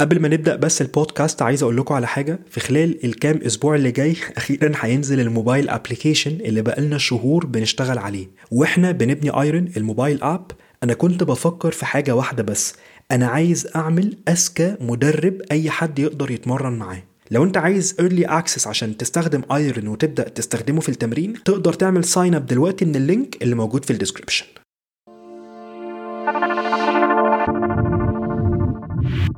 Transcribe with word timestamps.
قبل 0.00 0.20
ما 0.20 0.28
نبدأ 0.28 0.56
بس 0.56 0.82
البودكاست 0.82 1.42
عايز 1.42 1.62
أقول 1.62 1.76
لكم 1.76 1.94
على 1.94 2.06
حاجة. 2.06 2.38
في 2.50 2.60
خلال 2.60 3.04
الكام 3.04 3.40
أسبوع 3.46 3.74
اللي 3.74 3.90
جاي 3.90 4.16
أخيرا 4.36 4.72
هينزل 4.76 5.20
ال 5.20 5.27
mobile 5.27 5.68
application 5.68 6.30
اللي 6.30 6.62
بقالنا 6.62 6.98
شهور 6.98 7.46
بنشتغل 7.46 7.98
عليه. 7.98 8.26
وإحنا 8.50 8.92
بنبني 8.92 9.30
ايرون 9.30 9.68
ال 9.76 9.83
mobile 9.83 10.22
app 10.22 10.50
أنا 10.82 10.94
كنت 10.94 11.22
بفكر 11.22 11.70
في 11.70 11.86
حاجة 11.86 12.14
واحدة 12.14 12.42
بس. 12.42 12.74
أنا 13.10 13.26
عايز 13.26 13.68
أعمل 13.76 14.16
أذكى 14.28 14.76
مدرب 14.80 15.42
أي 15.52 15.70
حد 15.70 15.98
يقدر 15.98 16.30
يتمرن 16.30 16.72
معاه. 16.72 17.02
لو 17.30 17.44
أنت 17.44 17.56
عايز 17.56 17.96
early 18.00 18.24
access 18.24 18.66
عشان 18.66 18.96
تستخدم 18.96 19.42
ايرون 19.52 19.88
وتبدأ 19.88 20.28
تستخدمه 20.28 20.80
في 20.80 20.88
التمرين 20.88 21.34
تقدر 21.44 21.72
تعمل 21.72 22.04
sign 22.04 22.34
up 22.34 22.46
دلوقتي 22.46 22.84
من 22.84 22.96
ال 22.96 23.05
link 23.05 23.42
اللي 23.42 23.54
موجود 23.54 23.84
في 23.84 23.92
ال 23.92 23.97
description 23.97 24.46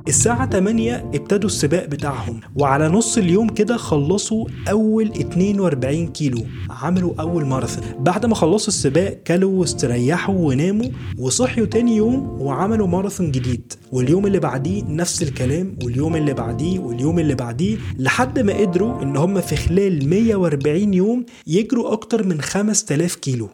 الساعة 0.07 0.49
8 0.49 0.95
ابتدوا 1.13 1.49
السباق 1.49 1.85
بتاعهم 1.85 2.39
وعلى 2.55 2.87
نص 2.89 3.17
اليوم 3.17 3.49
كده 3.49 3.77
خلصوا 3.77 4.45
أول 4.69 5.11
42 5.11 6.07
كيلو. 6.07 6.45
عملوا 6.69 7.13
أول 7.19 7.45
ماراثون. 7.45 7.83
بعد 8.03 8.25
ما 8.25 8.35
خلصوا 8.35 8.67
السباق 8.67 9.13
كلوا 9.27 9.59
واستريحوا 9.59 10.35
وناموا 10.35 10.89
وصحيوا 11.17 11.65
تاني 11.67 11.95
يوم 11.95 12.41
وعملوا 12.41 12.87
ماراثون 12.87 13.31
جديد. 13.31 13.73
واليوم 13.91 14.25
اللي 14.25 14.39
بعديه 14.39 14.83
نفس 14.83 15.23
الكلام 15.23 15.75
واليوم 15.83 16.15
اللي 16.15 16.33
بعديه 16.33 16.79
واليوم 16.79 17.19
اللي 17.19 17.35
بعديه 17.35 17.77
لحد 17.99 18.39
ما 18.39 18.53
قدروا 18.53 19.01
إن 19.03 19.17
هم 19.17 19.41
في 19.41 19.55
خلال 19.55 20.09
140 20.09 20.93
يوم 20.93 21.25
يجروا 21.47 21.93
أكتر 21.93 22.27
من 22.27 22.41
5000 22.41 23.15
كيلو. 23.15 23.49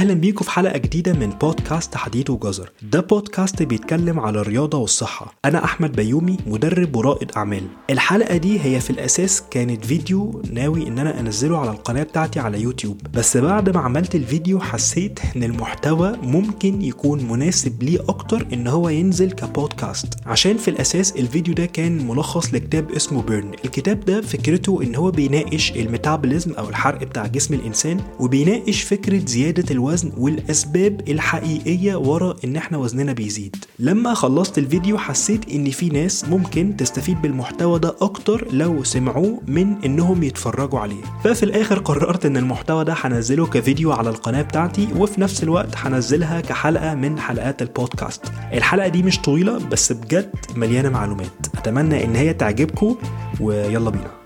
أهلا 0.00 0.14
بيكم 0.14 0.44
في 0.44 0.50
حلقة 0.50 0.78
جديدة 0.78 1.12
من 1.12 1.30
بودكاست 1.30 1.96
حديد 1.96 2.30
وجزر. 2.30 2.70
ده 2.82 3.00
بودكاست 3.00 3.62
بيتكلم 3.62 4.20
على 4.20 4.40
الرياضة 4.40 4.78
والصحة. 4.78 5.34
أنا 5.44 5.64
أحمد 5.64 5.92
بيومي 5.92 6.36
مدرب 6.46 6.96
ورائد 6.96 7.32
أعمال. 7.36 7.62
الحلقة 7.90 8.36
دي 8.36 8.60
هي 8.60 8.80
في 8.80 8.90
الأساس 8.90 9.42
كانت 9.50 9.84
فيديو 9.84 10.42
ناوي 10.52 10.88
إن 10.88 10.98
أنا 10.98 11.20
أنزله 11.20 11.58
على 11.58 11.70
القناة 11.70 12.02
بتاعتي 12.02 12.40
على 12.40 12.60
يوتيوب. 12.60 13.00
بس 13.14 13.36
بعد 13.36 13.70
ما 13.70 13.80
عملت 13.80 14.14
الفيديو 14.14 14.60
حسيت 14.60 15.20
إن 15.36 15.44
المحتوى 15.44 16.12
ممكن 16.22 16.82
يكون 16.82 17.24
مناسب 17.24 17.82
ليه 17.82 18.00
أكتر 18.08 18.46
إن 18.52 18.66
هو 18.66 18.88
ينزل 18.88 19.32
كبودكاست. 19.32 20.14
عشان 20.26 20.56
في 20.56 20.68
الأساس 20.68 21.12
الفيديو 21.12 21.54
ده 21.54 21.66
كان 21.66 22.06
ملخص 22.06 22.54
لكتاب 22.54 22.90
اسمه 22.90 23.22
Burn 23.22 23.52
الكتاب 23.64 24.00
ده 24.04 24.20
فكرته 24.20 24.82
إن 24.82 24.94
هو 24.94 25.10
بيناقش 25.10 25.72
ال 25.72 25.79
metabolism 25.79 26.52
أو 26.52 26.68
الحرق 26.68 27.04
بتاع 27.04 27.26
جسم 27.26 27.54
الإنسان 27.54 28.00
وبيناقش 28.20 28.82
فكرة 28.82 29.26
زيادة 29.26 29.64
الوزن 29.70 29.89
والأسباب 30.18 31.00
الحقيقية 31.08 31.96
ورا 31.96 32.36
إن 32.44 32.56
إحنا 32.56 32.78
وزننا 32.78 33.12
بيزيد. 33.12 33.56
لما 33.78 34.14
خلصت 34.14 34.58
الفيديو 34.58 34.98
حسيت 34.98 35.48
إن 35.52 35.70
في 35.70 35.88
ناس 35.88 36.24
ممكن 36.24 36.76
تستفيد 36.76 37.22
بالمحتوى 37.22 37.78
ده 37.78 37.96
أكتر 38.00 38.46
لو 38.52 38.84
سمعوه 38.84 39.40
من 39.46 39.84
إنهم 39.84 40.22
يتفرجوا 40.22 40.78
عليه. 40.78 41.02
ففي 41.24 41.42
الآخر 41.42 41.78
قررت 41.78 42.26
إن 42.26 42.36
المحتوى 42.36 42.84
ده 42.84 42.94
هنزله 42.96 43.46
كفيديو 43.46 43.92
على 43.92 44.10
القناة 44.10 44.42
بتاعتي 44.42 44.88
وفي 44.96 45.20
نفس 45.20 45.42
الوقت 45.42 45.76
هنزلها 45.76 46.40
كحلقة 46.40 46.94
من 46.94 47.18
حلقات 47.18 47.62
البودكاست. 47.62 48.22
الحلقة 48.52 48.88
دي 48.88 49.02
مش 49.02 49.18
طويلة 49.18 49.58
بس 49.58 49.92
بجد 49.92 50.30
مليانة 50.56 50.88
معلومات. 50.88 51.46
أتمنى 51.54 52.04
إن 52.04 52.16
هي 52.16 52.34
تعجبكم 52.34 52.96
ويلا 53.40 53.90
بينا. 53.90 54.19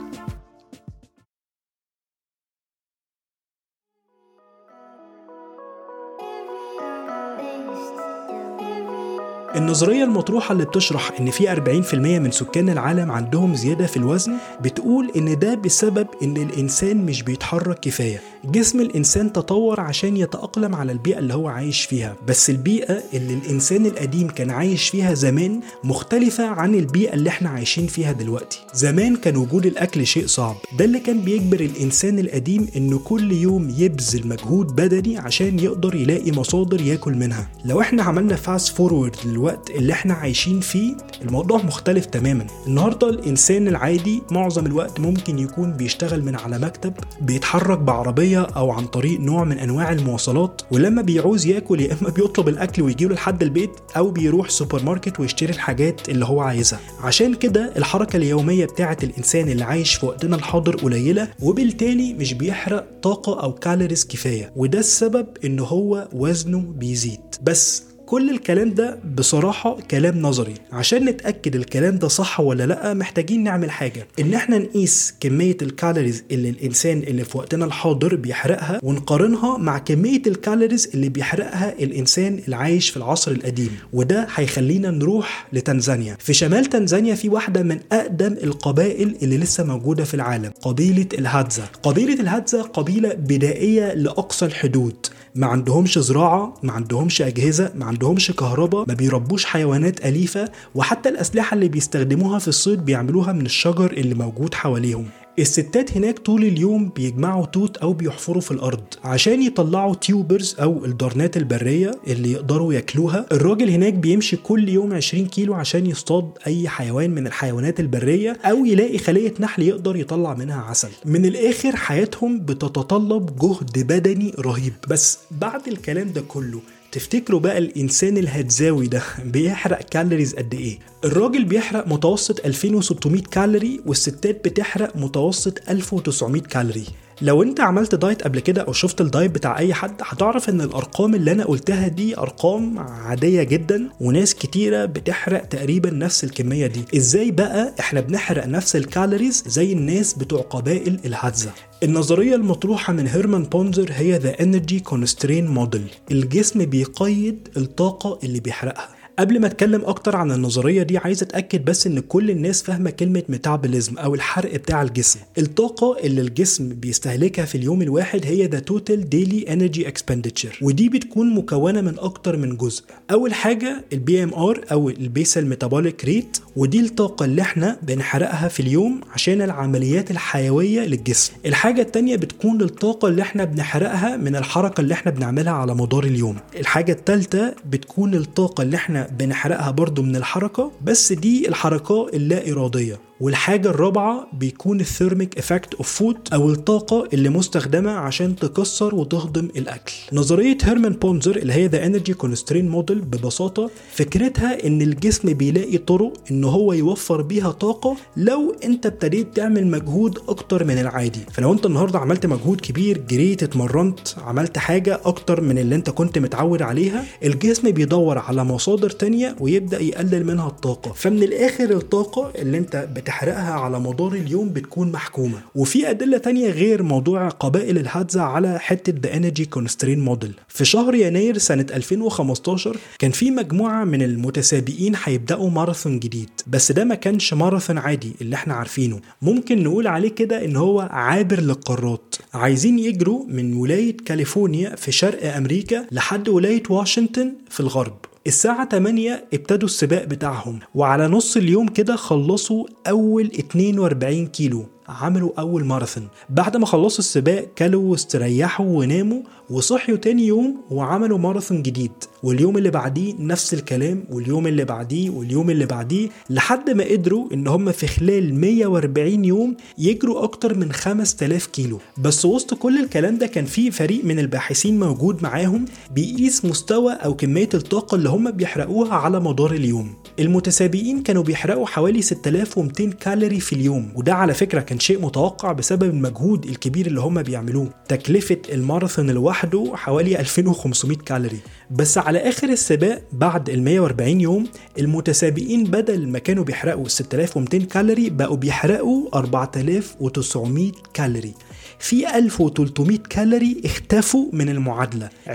النظرية 9.75 10.05
المطروحة 10.05 10.53
اللي 10.53 10.65
بتشرح 10.65 11.11
إن 11.21 11.31
في 11.31 11.55
40% 11.93 11.95
من 11.95 12.31
سكان 12.31 12.69
العالم 12.69 13.11
عندهم 13.11 13.55
زيادة 13.55 13.87
في 13.87 13.97
الوزن 13.97 14.37
بتقول 14.61 15.11
إن 15.17 15.39
ده 15.39 15.55
بسبب 15.55 16.07
إن 16.23 16.37
الإنسان 16.37 17.07
مش 17.07 17.23
بيتحرك 17.23 17.79
كفاية. 17.81 18.21
جسم 18.53 18.81
الإنسان 18.81 19.33
تطور 19.33 19.81
عشان 19.81 20.17
يتأقلم 20.17 20.75
على 20.75 20.93
البيئة 20.93 21.19
اللي 21.19 21.35
هو 21.35 21.49
عايش 21.49 21.85
فيها. 21.85 22.17
بس 22.29 22.51
البيئة 22.51 23.03
اللي 23.15 23.35
الإنسان 23.35 23.87
القديم 23.87 24.29
كان 24.29 24.51
عايش 24.51 24.89
فيها 24.89 25.15
زمان 25.15 25.61
مختلفة 25.85 26.47
عن 26.47 26.75
البيئة 26.75 27.15
اللي 27.15 27.29
إحنا 27.31 27.49
عايشين 27.49 27.87
فيها 27.87 28.13
دلوقتي. 28.13 28.61
زمان 28.75 29.17
كان 29.17 29.37
وجود 29.37 29.67
الأكل 29.67 30.07
شيء 30.07 30.27
صعب. 30.27 30.57
ده 30.79 30.85
اللي 30.85 31.01
كان 31.01 31.21
بيجبر 31.21 31.61
الإنسان 31.61 32.19
القديم 32.19 32.69
إنه 32.77 32.99
كل 32.99 33.33
يوم 33.33 33.75
يبذل 33.79 34.29
مجهود 34.29 34.67
بدني 34.77 35.19
عشان 35.19 35.59
يقدر 35.59 35.95
يلاقي 35.95 36.33
مصادر 36.33 36.81
ياكل 36.81 37.15
منها. 37.15 37.49
لو 37.65 37.81
إحنا 37.81 38.03
عملنا 38.03 38.37
fast 38.37 38.77
forward 38.77 39.17
الوقت 39.25 39.71
اللي 39.71 39.93
إحنا 39.93 40.15
عايشين 40.15 40.61
فيه 40.61 40.95
الموضوع 41.23 41.63
مختلف 41.63 42.07
تماما. 42.07 42.47
النهارده 42.67 43.09
الإنسان 43.11 43.69
العادي 43.69 44.23
معظم 44.31 44.67
الوقت 44.67 45.01
ممكن 45.01 45.39
يكون 45.39 45.73
بيشتغل 45.73 46.23
من 46.25 46.35
على 46.37 46.59
مكتب 46.59 46.93
بيتحرك 47.21 47.79
بعربية 47.79 48.34
أو 48.41 48.71
عن 48.71 48.87
طريق 48.87 49.21
نوع 49.21 49.45
من 49.45 49.59
أنواع 49.59 49.93
المواصلات 49.93 50.63
ولما 50.71 51.03
بيعوز 51.03 51.47
ياكل 51.47 51.81
يا 51.81 51.97
إما 52.01 52.11
بيطلب 52.11 52.49
الأكل 52.49 52.83
ويجيله 52.83 53.15
لحد 53.15 53.43
البيت 53.43 53.71
أو 53.97 54.11
بيروح 54.11 54.51
سوبر 54.51 54.83
ماركت 54.83 55.21
ويشتري 55.21 55.53
الحاجات 55.53 56.09
اللي 56.09 56.25
هو 56.25 56.41
عايزها. 56.41 56.81
عشان 57.01 57.35
كده 57.35 57.73
الحركة 57.77 58.17
اليومية 58.17 58.65
بتاعه 58.65 58.97
الإنسان 59.03 59.49
اللي 59.49 59.65
عايش 59.65 59.95
في 59.95 60.07
وقتنا 60.07 60.37
الحاضر 60.37 60.77
قليلة 60.77 61.29
وبالتالي 61.43 62.13
مش 62.15 62.33
بيحرق 62.35 62.87
طاقة 63.03 63.43
أو 63.43 63.53
calories 63.55 64.05
كفاية 64.07 64.53
وده 64.57 64.79
السبب 64.79 65.27
إن 65.45 65.59
هو 65.61 66.09
وزنه 66.13 66.59
بيزيد. 66.61 67.21
بس 67.43 67.83
كل 68.15 68.31
الكلام 68.31 68.71
ده 68.75 68.99
بصراحة 69.17 69.79
كلام 69.91 70.23
نظري. 70.23 70.55
عشان 70.73 71.05
نتأكد 71.05 71.57
الكلام 71.57 71.99
ده 71.99 72.09
صح 72.09 72.41
ولا 72.41 72.67
لأ 72.67 72.95
محتاجين 72.95 73.43
نعمل 73.43 73.71
حاجة. 73.71 74.07
إن 74.21 74.35
إحنا 74.35 74.59
نقيس 74.59 75.15
كمية 75.21 75.57
ال 75.63 75.70
calories 75.70 76.25
اللي 76.31 76.49
الإنسان 76.51 76.99
اللي 76.99 77.25
في 77.25 77.39
وقتنا 77.39 77.65
الحاضر 77.65 78.15
بيحرقها 78.15 78.81
ونقارنها 78.83 79.59
مع 79.59 79.79
كمية 79.79 80.23
ال 80.27 80.34
calories 80.34 80.91
اللي 80.95 81.09
بيحرقها 81.09 81.75
الإنسان 81.79 82.41
اللي 82.45 82.57
عايش 82.57 82.91
في 82.91 82.97
العصر 82.97 83.31
القديم. 83.31 83.71
وده 83.93 84.27
هيخلينا 84.35 84.91
نروح 84.91 85.47
لتنزانيا. 85.53 86.17
في 86.21 86.33
شمال 86.33 86.65
تنزانيا 86.67 87.15
في 87.15 87.29
واحدة 87.29 87.63
من 87.63 87.79
أقدم 87.93 88.33
القبائل 88.43 89.17
اللي 89.23 89.39
لسه 89.39 89.65
موجودة 89.65 90.05
في 90.05 90.15
العالم 90.15 90.51
قبيلة 90.63 91.07
الهادزا 91.19 91.65
قبيلة 91.83 92.21
الهادزا 92.21 92.63
قبيلة 92.63 93.09
بدائية 93.15 93.95
لأقصى 93.95 94.47
الحدود. 94.47 94.97
ما 95.37 95.47
عندهمش 95.47 95.99
زراعة 95.99 96.55
ما 96.63 96.73
عندهمش 96.73 97.23
أجهزة 97.23 97.73
ما 97.75 97.85
عندهمش 97.85 98.31
كهرباء 98.31 98.85
ما 98.89 98.95
بيربوش 98.95 99.45
حيوانات 99.45 100.07
أليفة 100.07 100.51
وحتى 100.75 101.09
الأسلحة 101.09 101.55
اللي 101.55 101.69
بيستخدموها 101.69 102.39
في 102.39 102.49
الصيد 102.49 102.85
بيعملوها 102.85 103.33
من 103.33 103.47
الشجر 103.47 103.91
اللي 103.93 104.15
موجود 104.15 104.55
حواليهم. 104.55 105.07
الستات 105.39 105.97
هناك 105.97 106.19
طول 106.19 106.45
اليوم 106.45 106.89
بيجمعوا 106.89 107.47
توت 107.47 107.77
أو 107.77 107.93
بيحفروا 107.93 108.41
في 108.41 108.51
الأرض 108.51 108.85
عشان 109.05 109.43
يطلعوا 109.43 109.95
tubers 109.95 110.57
أو 110.61 110.85
الدرنات 110.85 111.37
البرية 111.37 111.91
اللي 112.07 112.33
يقدروا 112.33 112.75
ياكلوها. 112.75 113.27
الراجل 113.33 113.71
هناك 113.71 113.93
بيمشي 113.93 114.37
كل 114.37 114.69
يوم 114.69 114.93
20 114.93 115.27
كيلو 115.27 115.55
عشان 115.55 115.87
يصطاد 115.87 116.31
أي 116.47 116.69
حيوان 116.69 117.11
من 117.11 117.27
الحيوانات 117.27 117.81
البرية 117.81 118.37
أو 118.45 118.65
يلاقي 118.65 118.99
خلية 118.99 119.35
نحل 119.41 119.63
يقدر 119.63 119.97
يطلع 119.97 120.35
منها 120.35 120.63
عسل. 120.63 120.91
من 121.05 121.27
الآخر 121.27 121.77
حياتهم 121.77 122.39
بتتطلب 122.41 123.37
جهد 123.39 123.87
بدني 123.87 124.33
رهيب. 124.39 124.73
بس 124.89 125.19
بعد 125.31 125.69
الكلام 125.69 126.13
ده 126.13 126.21
كله 126.29 126.61
تفتكروا 126.95 127.41
بقى 127.41 127.59
الإنسان 127.59 128.19
الهدزاوي 128.19 128.87
ده 128.87 129.03
بيحرق 129.25 129.83
calories 129.83 130.35
قد 130.35 130.55
إيه؟ 130.55 130.79
الراجل 131.05 131.45
بيحرق 131.45 131.89
متوسط 131.89 132.47
2600 132.47 133.23
كالوري 133.23 133.81
والستات 133.87 134.45
بتحرق 134.45 134.97
متوسط 134.97 135.59
1900 135.71 136.43
كالوري 136.43 136.85
لو 137.23 137.43
انت 137.43 137.61
عملت 137.61 137.95
diet 137.95 138.23
قبل 138.23 138.41
كده 138.41 138.63
أو 138.63 138.73
شفت 138.73 139.01
ال 139.01 139.07
diet 139.07 139.31
بتاع 139.31 139.59
اي 139.59 139.75
حد 139.75 139.95
هتعرف 140.03 140.49
ان 140.49 140.61
الأرقام 140.61 141.15
اللي 141.15 141.33
أنا 141.33 141.45
قلتها 141.45 141.89
دي 141.89 142.19
أرقام 142.19 142.79
عادية 142.79 143.43
جدا 143.43 143.89
وناس 144.01 144.35
كتيرة 144.35 144.85
بتحرق 144.85 145.45
تقريبا 145.45 145.91
نفس 145.91 146.25
الكمية 146.25 146.67
دي. 146.67 146.85
إزاي 146.97 147.31
بقى 147.31 147.75
إحنا 147.81 148.01
بنحرق 148.01 148.47
نفس 148.47 148.77
ال 148.77 148.84
calories 148.84 149.45
زي 149.47 149.73
الناس 149.73 150.15
بتوع 150.15 150.41
قبائل 150.41 151.01
الهادزا 151.05 151.51
النظرية 151.83 152.35
المطروحة 152.35 152.93
من 152.93 153.07
هيرمان 153.07 153.43
بونزر 153.43 153.91
هي 153.93 154.21
The 154.21 154.37
Energy 154.37 154.93
Constraint 154.93 155.59
Model. 155.59 156.11
الجسم 156.11 156.65
بيقيد 156.65 157.49
الطاقة 157.57 158.19
اللي 158.25 158.41
بيحرقها. 158.41 158.89
قبل 159.19 159.41
ما 159.41 159.47
اتكلم 159.47 159.83
أكتر 159.85 160.17
عن 160.17 160.31
النظرية 160.33 160.83
دي 160.83 160.99
عايز 160.99 161.23
اتأكد 161.23 161.65
بس 161.65 161.87
ان 161.87 162.01
كل 162.01 162.31
الناس 162.31 162.63
فاهمة 162.63 162.91
كلمة 162.91 163.23
metabolism 163.29 163.99
أو 163.99 164.15
الحرق 164.15 164.57
بتاع 164.57 164.83
الجسم. 164.83 165.21
الطاقة 165.39 165.97
اللي 166.05 166.21
الجسم 166.21 166.69
بيستهلكها 166.69 167.45
في 167.45 167.55
اليوم 167.55 167.83
الواحد 167.83 168.21
هي 168.27 168.47
the 168.47 168.59
total 168.59 169.09
daily 169.09 169.53
energy 169.53 169.89
expenditure 169.89 170.59
ودي 170.63 170.89
بتكون 170.89 171.35
مكونة 171.35 171.81
من 171.81 171.99
أكتر 171.99 172.37
من 172.37 172.57
جزء. 172.57 172.83
اول 173.11 173.35
حاجة 173.35 173.85
ال 173.93 174.23
BMR 174.23 174.65
أو 174.73 174.89
ال 174.89 174.99
basal 174.99 175.47
metabolic 175.47 176.05
rate 176.05 176.39
ودي 176.57 176.81
الطاقة 176.81 177.25
اللي 177.25 177.43
إحنا 177.43 177.77
بنحرقها 177.83 178.49
في 178.49 178.61
اليوم 178.61 179.01
عشان 179.15 179.43
العمليات 179.43 180.11
الحيوية 180.11 180.81
للجسم. 180.81 181.33
الحاجة 181.47 181.81
التانية 181.83 182.17
بتكون 182.17 182.63
الطاقة 182.63 183.09
اللي 183.09 183.23
إحنا 183.23 183.45
بنحرقها 183.45 184.17
من 184.17 184.37
الحركة 184.37 184.81
اللي 184.81 184.95
إحنا 184.95 185.11
بنعملها 185.13 185.53
على 185.53 185.75
مدار 185.75 186.05
اليوم. 186.05 186.37
الحاجة 186.61 186.93
التالتة 186.93 187.53
بتكون 187.71 188.15
الطاقة 188.15 188.63
اللي 188.63 188.77
إحنا 188.77 189.04
بنحرقها 189.11 189.71
برضو 189.71 190.03
من 190.03 190.17
الحركة 190.17 190.73
بس 190.85 191.13
دي 191.13 191.49
الحركات 191.49 192.15
اللا 192.15 192.53
إرادية. 192.53 193.01
والحاجة 193.21 193.69
الرابعة 193.71 194.27
بيكون 194.33 194.81
ال 194.81 194.88
thermic 194.88 195.39
effect 195.39 195.75
of 195.75 195.89
food 195.93 196.17
أو 196.33 196.51
الطاقة 196.51 197.09
اللي 197.13 197.29
مستخدمة 197.29 197.91
عشان 197.91 198.37
تكسر 198.37 198.95
وتهضم 198.95 199.49
الأكل. 199.57 199.93
نظرية 200.13 200.59
هيرمان 200.63 200.93
بونزر 200.93 201.37
اللي 201.37 201.53
هي 201.53 201.67
the 201.67 201.87
energy 201.87 202.15
constraint 202.15 202.69
model 202.69 203.01
ببساطة 203.01 203.71
فكرتها 203.93 204.67
إن 204.67 204.83
الجسم 204.83 205.33
بيلاقي 205.33 205.79
طرق 205.79 206.13
إن 206.31 206.45
هو 206.45 206.73
يوفر 206.73 207.23
بيها 207.23 207.51
طاقة 207.51 207.97
لو 208.17 208.57
أنت 208.65 208.87
ابتديت 208.87 209.37
تعمل 209.37 209.67
مجهود 209.67 210.19
أكتر 210.29 210.65
من 210.65 210.79
العادي. 210.79 211.21
فلو 211.33 211.53
أنت 211.53 211.67
النهاردة 211.67 211.99
عملت 211.99 212.27
مجهود 212.27 212.61
كبير 212.61 212.99
جريت 213.09 213.43
اتمرنت 213.43 213.99
عملت 214.19 214.59
حاجة 214.59 215.01
أكتر 215.05 215.41
من 215.41 215.59
اللي 215.59 215.75
أنت 215.75 215.91
كنت 215.91 216.19
متعود 216.19 216.63
عليها 216.63 217.05
الجسم 217.25 217.71
بيدور 217.71 218.19
على 218.19 218.45
مصادر 218.45 218.91
تانية 218.91 219.37
ويبدأ 219.41 219.81
يقلل 219.81 220.27
منها 220.27 220.49
الطاقة. 220.49 220.93
فمن 220.93 221.23
الآخر 221.23 221.71
الطاقة 221.71 222.31
اللي 222.39 222.59
أنت 222.59 222.89
بتحرقها 223.05 223.53
على 223.53 223.81
مدار 223.81 224.13
اليوم 224.13 224.49
بتكون 224.49 224.93
محكومة. 224.93 225.39
وفي 225.55 225.91
أدلة 225.91 226.19
تانية 226.19 226.51
غير 226.51 226.83
موضوع 226.83 227.29
قبائل 227.29 227.79
الهادزا 227.79 228.23
على 228.23 228.59
حتة 228.59 228.93
The 228.93 229.13
Energy 229.15 229.45
Constraint 229.59 230.09
Model. 230.09 230.29
في 230.49 230.65
شهر 230.65 230.95
يناير 230.95 231.39
سنة 231.39 231.67
2015 231.75 232.77
كان 232.99 233.11
في 233.11 233.31
مجموعة 233.31 233.85
من 233.85 234.03
المتسابقين 234.03 234.95
هيبدأوا 235.05 235.51
ماراثون 235.51 235.99
جديد. 235.99 236.31
بس 236.47 236.73
ده 236.73 236.85
ما 236.85 236.95
كانش 236.95 237.35
ماراثون 237.35 237.79
عادي 237.79 238.13
اللي 238.21 238.37
إحنا 238.37 238.55
عارفينه. 238.55 239.01
ممكن 239.23 239.63
نقول 239.65 239.87
عليه 239.87 240.09
كده 240.11 240.45
إن 240.45 240.57
هو 240.57 240.81
عابر 240.81 241.41
للقارات. 241.41 242.15
عايزين 242.35 242.79
يجروا 242.79 243.25
من 243.29 243.57
ولاية 243.57 243.97
كاليفورنيا 243.97 244.77
في 244.77 244.93
شرق 244.93 245.35
أمريكا 245.37 245.87
لحد 245.93 246.29
ولاية 246.29 246.63
واشنطن 246.71 247.33
في 247.51 247.61
الغرب. 247.61 247.97
الساعة 248.27 248.69
8 248.69 249.25
ابتدوا 249.35 249.69
السباق 249.69 250.05
بتاعهم 250.05 250.59
وعلى 250.75 251.09
نص 251.09 251.37
اليوم 251.37 251.69
كده 251.69 251.97
خلصوا 251.97 252.67
أول 252.89 253.31
42 253.39 254.27
كيلو 254.27 254.67
عملوا 254.89 255.31
أول 255.39 255.65
ماراثون. 255.65 256.09
بعد 256.29 256.57
ما 256.57 256.67
خلصوا 256.67 256.99
السباق 256.99 257.45
كلوا 257.59 257.91
واستريحوا 257.91 258.67
وناموا 258.67 259.23
وصحيوا 259.51 259.99
تاني 259.99 260.27
يوم 260.27 260.57
وعملوا 260.71 261.19
ماراثون 261.19 261.63
جديد. 261.63 261.93
واليوم 262.23 262.57
اللي 262.59 262.71
بعديه 262.71 263.15
نفس 263.19 263.55
الكلام 263.55 264.05
واليوم 264.11 264.47
اللي 264.47 264.65
بعديه 264.65 265.11
واليوم 265.11 265.51
اللي 265.51 265.67
بعديه 265.67 266.09
لحد 266.31 266.71
ما 266.71 266.85
قدروا 266.85 267.33
إن 267.33 267.47
هم 267.49 267.73
في 267.73 267.87
خلال 267.87 268.35
140 268.41 269.25
يوم 269.25 269.57
يجروا 269.79 270.23
أكتر 270.25 270.55
من 270.59 270.73
5000 270.73 271.47
كيلو. 271.47 271.79
بس 271.99 272.25
وسط 272.25 272.55
كل 272.55 272.79
الكلام 272.85 273.19
ده 273.19 273.27
كان 273.27 273.45
في 273.45 273.71
فريق 273.71 274.05
من 274.05 274.19
الباحثين 274.19 274.81
موجود 274.81 275.23
معاهم 275.23 275.65
بيقيس 275.95 276.45
مستوى 276.45 276.93
أو 276.93 277.15
كمية 277.15 277.49
الطاقة 277.55 277.95
اللي 277.95 278.09
هم 278.09 278.31
بيحرقوها 278.31 278.95
على 278.95 279.21
مدار 279.21 279.53
اليوم. 279.53 279.95
المتسابقين 280.21 281.03
كانوا 281.03 281.23
بيحرقوا 281.23 281.67
حوالي 281.67 282.03
6200 282.03 282.91
كالوري 282.91 283.41
في 283.41 283.53
اليوم 283.53 283.93
وده 283.97 284.15
على 284.15 284.35
فكرة 284.35 284.61
كان 284.61 284.81
شيء 284.81 285.01
متوقع 285.01 285.53
بسبب 285.53 285.83
المجهود 285.83 286.45
الكبير 286.45 286.87
اللي 286.87 287.01
هم 287.01 287.23
بيعملوه. 287.23 287.69
تكلفة 287.89 288.39
الماراثون 288.53 289.11
لوحده 289.35 289.73
حوالي 289.75 290.21
2500 290.21 290.97
كالوري. 290.97 291.39
بس 291.71 291.99
على 291.99 292.19
آخر 292.19 292.49
السباق 292.49 293.03
بعد 293.13 293.51
ال 293.51 293.63
140 293.63 294.21
يوم 294.21 294.47
المتسابقين 294.79 295.65
بدل 295.65 296.09
ما 296.09 296.19
كانوا 296.19 296.45
بيحرقوا 296.45 296.89
6200 296.89 297.59
كالوري 297.59 298.11
بقوا 298.11 298.37
بيحرقوا 298.37 299.19
4900 299.19 300.73
كالوري. 300.95 301.35
في 301.79 302.19
1300 302.19 302.99
كالوري 303.11 303.57
اختفوا 303.65 304.27
من 304.33 304.49
المعادلة. 304.49 305.09
20% 305.27 305.31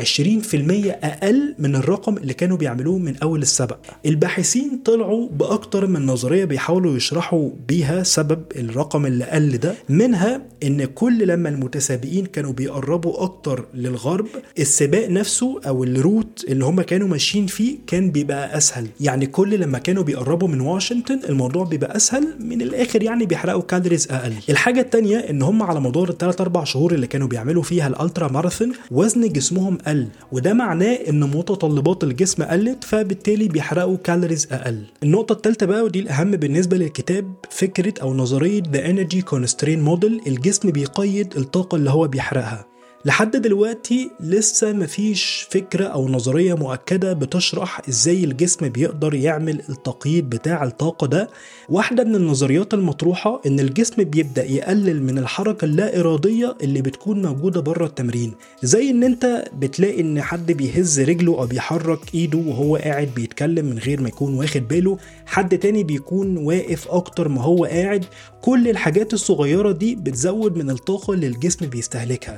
أقل 1.03 1.55
من 1.59 1.75
الرقم 1.75 2.17
اللي 2.17 2.33
كانوا 2.33 2.57
بيعملوه 2.57 2.97
من 2.97 3.15
أول 3.23 3.41
السباق. 3.41 3.77
الباحثين 4.05 4.81
طلعوا 4.85 5.29
بأكتر 5.29 5.87
من 5.87 6.05
نظرية 6.05 6.45
بيحاولوا 6.45 6.95
يشرحوا 6.95 7.49
بيها 7.67 8.03
سبب 8.03 8.41
الرقم 8.55 9.05
اللي 9.05 9.25
قل 9.25 9.57
ده 9.57 9.73
منها 9.89 10.41
إن 10.63 10.85
كل 10.85 11.27
لما 11.27 11.49
المتسابقين 11.49 12.25
كانوا 12.25 12.53
بيقربوا 12.53 13.23
أكتر 13.23 13.65
للغرب 13.73 14.27
السباق 14.59 15.09
نفسه 15.09 15.61
أو 15.67 15.83
ال 15.83 15.94
route 15.94 16.45
اللي 16.47 16.65
هم 16.65 16.81
كانوا 16.81 17.07
ماشيين 17.07 17.45
فيه 17.47 17.77
كان 17.87 18.11
بيبقى 18.11 18.57
أسهل. 18.57 18.87
يعني 19.01 19.25
كل 19.25 19.59
لما 19.59 19.79
كانوا 19.79 20.03
بيقربوا 20.03 20.47
من 20.47 20.61
واشنطن 20.61 21.19
الموضوع 21.29 21.63
بيبقى 21.63 21.95
أسهل 21.95 22.27
من 22.39 22.61
الآخر 22.61 23.03
يعني 23.03 23.25
بيحرقوا 23.25 23.61
calories 23.61 24.07
أقل. 24.11 24.33
الحاجة 24.49 24.81
التانية 24.81 25.17
إن 25.17 25.41
هم 25.41 25.63
على 25.63 25.79
مدار 25.81 26.09
الثلاث 26.09 26.38
أربع 26.41 26.63
شهور 26.63 26.93
اللي 26.93 27.07
كانوا 27.07 27.27
بيعملوا 27.27 27.63
فيها 27.63 27.87
ال 27.87 27.94
ultra 27.94 28.27
marathon 28.31 28.71
وزن 28.91 29.29
جسمهم 29.29 29.77
قل 29.87 30.07
وده 30.31 30.53
معناه 30.53 30.93
إن 31.09 31.19
متطلبات 31.19 32.03
الجسم 32.03 32.43
قلت 32.43 32.83
فبالتالي 32.83 33.47
بيحرقوا 33.47 33.97
calories 33.97 34.47
أقل. 34.51 34.83
النقطة 35.03 35.33
الثالثه 35.33 35.65
بقى 35.65 35.83
ودي 35.83 35.99
الأهم 35.99 36.31
بالنسبة 36.31 36.77
للكتاب 36.77 37.33
فكرة 37.49 37.93
أو 38.01 38.13
نظرية 38.13 38.63
the 38.71 38.89
energy 38.89 39.21
constraint 39.21 39.81
model 39.81 40.21
الجسم 40.27 40.71
بيقيد 40.71 41.37
الطاقة 41.37 41.75
اللي 41.75 41.89
هو 41.89 42.07
بيحرقها. 42.07 42.65
لحد 43.05 43.37
دلوقتي 43.37 44.11
لسه 44.19 44.73
مفيش 44.73 45.47
فكرة 45.51 45.85
أو 45.85 46.07
نظرية 46.09 46.53
مؤكدة 46.53 47.13
بتشرح 47.13 47.81
إزاي 47.89 48.23
الجسم 48.23 48.69
بيقدر 48.69 49.13
يعمل 49.13 49.61
التقييد 49.69 50.29
بتاع 50.29 50.63
الطاقة 50.63 51.07
ده. 51.07 51.29
واحدة 51.69 52.03
من 52.03 52.15
النظريات 52.15 52.73
المطروحة 52.73 53.41
إن 53.45 53.59
الجسم 53.59 54.03
بيبدأ 54.03 54.45
يقلل 54.45 55.03
من 55.03 55.17
الحركة 55.17 55.65
اللا 55.65 55.99
إرادية 55.99 56.57
اللي 56.63 56.81
بتكون 56.81 57.21
موجودة 57.21 57.61
بره 57.61 57.85
التمرين. 57.85 58.33
زي 58.63 58.89
إن 58.89 59.03
أنت 59.03 59.45
بتلاقي 59.59 60.01
إن 60.01 60.21
حد 60.21 60.51
بيهز 60.51 60.99
رجله 60.99 61.39
أو 61.39 61.47
بيحرك 61.47 61.99
إيده 62.15 62.37
وهو 62.37 62.75
قاعد 62.75 63.09
بيتكلم 63.15 63.65
من 63.65 63.79
غير 63.79 64.01
ما 64.01 64.07
يكون 64.07 64.33
واخد 64.33 64.67
باله. 64.67 64.97
حد 65.25 65.57
تاني 65.57 65.83
بيكون 65.83 66.37
واقف 66.37 66.87
أكتر 66.87 67.27
ما 67.27 67.41
هو 67.41 67.65
قاعد. 67.65 68.05
كل 68.41 68.67
الحاجات 68.69 69.13
الصغيرة 69.13 69.71
دي 69.71 69.95
بتزود 69.95 70.57
من 70.57 70.69
الطاقة 70.69 71.13
اللي 71.13 71.27
الجسم 71.27 71.65
بيستهلكها. 71.65 72.35